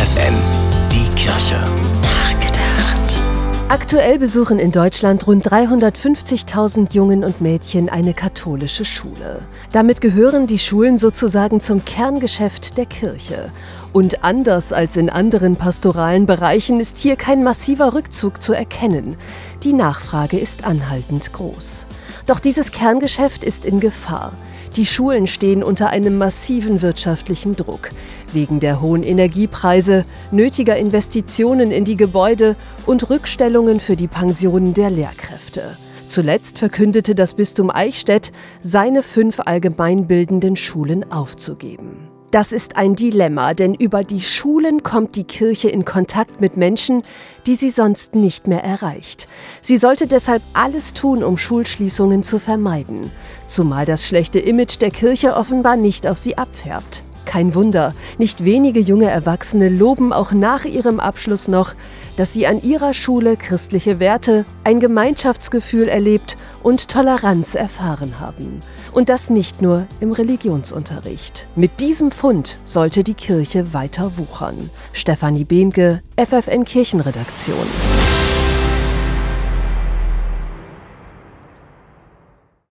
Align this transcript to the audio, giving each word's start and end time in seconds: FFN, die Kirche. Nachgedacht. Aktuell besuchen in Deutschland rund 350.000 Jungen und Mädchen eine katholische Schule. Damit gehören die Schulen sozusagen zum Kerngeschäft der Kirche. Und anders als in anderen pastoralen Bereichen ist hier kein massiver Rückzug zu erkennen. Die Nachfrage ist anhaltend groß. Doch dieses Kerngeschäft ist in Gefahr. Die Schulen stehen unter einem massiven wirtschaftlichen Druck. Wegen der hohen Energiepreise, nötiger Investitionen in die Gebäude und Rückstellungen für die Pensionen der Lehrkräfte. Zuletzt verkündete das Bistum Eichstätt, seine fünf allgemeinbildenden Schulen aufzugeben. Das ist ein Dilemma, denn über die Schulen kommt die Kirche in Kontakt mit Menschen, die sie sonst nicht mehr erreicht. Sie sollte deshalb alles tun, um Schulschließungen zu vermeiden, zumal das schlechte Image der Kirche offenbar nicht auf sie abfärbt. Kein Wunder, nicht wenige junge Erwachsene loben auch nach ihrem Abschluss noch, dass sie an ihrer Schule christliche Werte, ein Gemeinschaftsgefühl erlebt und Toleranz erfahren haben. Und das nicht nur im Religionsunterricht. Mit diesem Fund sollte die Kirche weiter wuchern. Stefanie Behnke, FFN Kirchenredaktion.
FFN, 0.00 0.34
die 0.90 1.14
Kirche. 1.14 1.62
Nachgedacht. 2.00 3.20
Aktuell 3.68 4.18
besuchen 4.18 4.58
in 4.58 4.72
Deutschland 4.72 5.26
rund 5.26 5.46
350.000 5.46 6.94
Jungen 6.94 7.22
und 7.22 7.42
Mädchen 7.42 7.90
eine 7.90 8.14
katholische 8.14 8.86
Schule. 8.86 9.42
Damit 9.72 10.00
gehören 10.00 10.46
die 10.46 10.58
Schulen 10.58 10.96
sozusagen 10.96 11.60
zum 11.60 11.84
Kerngeschäft 11.84 12.78
der 12.78 12.86
Kirche. 12.86 13.52
Und 13.92 14.24
anders 14.24 14.72
als 14.72 14.96
in 14.96 15.10
anderen 15.10 15.56
pastoralen 15.56 16.24
Bereichen 16.24 16.80
ist 16.80 16.98
hier 16.98 17.16
kein 17.16 17.44
massiver 17.44 17.92
Rückzug 17.92 18.42
zu 18.42 18.54
erkennen. 18.54 19.18
Die 19.64 19.74
Nachfrage 19.74 20.38
ist 20.38 20.64
anhaltend 20.64 21.34
groß. 21.34 21.86
Doch 22.24 22.40
dieses 22.40 22.72
Kerngeschäft 22.72 23.44
ist 23.44 23.66
in 23.66 23.80
Gefahr. 23.80 24.32
Die 24.80 24.86
Schulen 24.86 25.26
stehen 25.26 25.62
unter 25.62 25.90
einem 25.90 26.16
massiven 26.16 26.80
wirtschaftlichen 26.80 27.54
Druck. 27.54 27.90
Wegen 28.32 28.60
der 28.60 28.80
hohen 28.80 29.02
Energiepreise, 29.02 30.06
nötiger 30.30 30.74
Investitionen 30.78 31.70
in 31.70 31.84
die 31.84 31.98
Gebäude 31.98 32.56
und 32.86 33.10
Rückstellungen 33.10 33.78
für 33.78 33.94
die 33.94 34.08
Pensionen 34.08 34.72
der 34.72 34.88
Lehrkräfte. 34.88 35.76
Zuletzt 36.06 36.58
verkündete 36.58 37.14
das 37.14 37.34
Bistum 37.34 37.70
Eichstätt, 37.70 38.32
seine 38.62 39.02
fünf 39.02 39.40
allgemeinbildenden 39.40 40.56
Schulen 40.56 41.12
aufzugeben. 41.12 42.08
Das 42.30 42.52
ist 42.52 42.76
ein 42.76 42.94
Dilemma, 42.94 43.54
denn 43.54 43.74
über 43.74 44.04
die 44.04 44.20
Schulen 44.20 44.84
kommt 44.84 45.16
die 45.16 45.24
Kirche 45.24 45.68
in 45.68 45.84
Kontakt 45.84 46.40
mit 46.40 46.56
Menschen, 46.56 47.02
die 47.46 47.56
sie 47.56 47.70
sonst 47.70 48.14
nicht 48.14 48.46
mehr 48.46 48.62
erreicht. 48.62 49.26
Sie 49.62 49.78
sollte 49.78 50.06
deshalb 50.06 50.40
alles 50.52 50.94
tun, 50.94 51.24
um 51.24 51.36
Schulschließungen 51.36 52.22
zu 52.22 52.38
vermeiden, 52.38 53.10
zumal 53.48 53.84
das 53.84 54.06
schlechte 54.06 54.38
Image 54.38 54.80
der 54.80 54.92
Kirche 54.92 55.34
offenbar 55.34 55.74
nicht 55.74 56.06
auf 56.06 56.18
sie 56.18 56.38
abfärbt. 56.38 57.02
Kein 57.24 57.56
Wunder, 57.56 57.94
nicht 58.18 58.44
wenige 58.44 58.78
junge 58.78 59.10
Erwachsene 59.10 59.68
loben 59.68 60.12
auch 60.12 60.30
nach 60.30 60.64
ihrem 60.64 61.00
Abschluss 61.00 61.48
noch, 61.48 61.74
dass 62.16 62.32
sie 62.32 62.46
an 62.46 62.62
ihrer 62.62 62.94
Schule 62.94 63.36
christliche 63.36 63.98
Werte, 63.98 64.44
ein 64.62 64.78
Gemeinschaftsgefühl 64.78 65.88
erlebt 65.88 66.36
und 66.62 66.88
Toleranz 66.88 67.54
erfahren 67.54 68.20
haben. 68.20 68.62
Und 68.92 69.08
das 69.08 69.30
nicht 69.30 69.62
nur 69.62 69.86
im 70.00 70.12
Religionsunterricht. 70.12 71.46
Mit 71.56 71.80
diesem 71.80 72.10
Fund 72.10 72.58
sollte 72.64 73.04
die 73.04 73.14
Kirche 73.14 73.72
weiter 73.72 74.18
wuchern. 74.18 74.70
Stefanie 74.92 75.44
Behnke, 75.44 76.02
FFN 76.16 76.64
Kirchenredaktion. 76.64 78.19